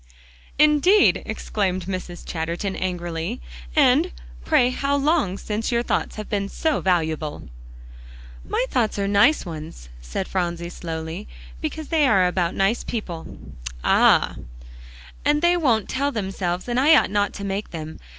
[0.57, 2.25] "Indeed!" exclaimed Mrs.
[2.25, 3.39] Chatterton angrily,
[3.75, 4.11] "and
[4.43, 7.49] pray how long since your thoughts have been so valuable?"
[8.43, 11.27] "My thoughts are nice ones," said Phronsie slowly,
[11.61, 13.37] "because they are about nice people."
[13.83, 14.37] "Ah!"
[15.23, 16.67] "And they won't tell themselves.
[16.67, 17.99] And I ought not to make them.